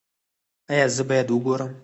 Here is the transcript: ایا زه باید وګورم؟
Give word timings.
ایا 0.71 0.85
زه 0.95 1.03
باید 1.09 1.27
وګورم؟ 1.31 1.71